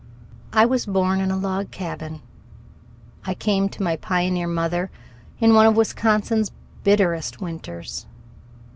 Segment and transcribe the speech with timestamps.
[0.51, 2.23] I was born in a log cabin.
[3.23, 4.89] I came to my pioneer mother
[5.39, 6.49] in one of Wisconsin's
[6.83, 8.07] bitterest winters.